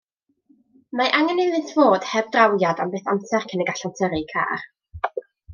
[1.01, 4.69] Mae angen iddynt fod heb drawiad am beth amser cyn y gallant yrru car.